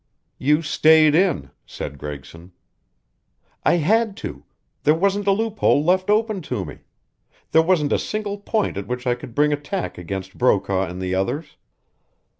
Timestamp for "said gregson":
1.63-2.53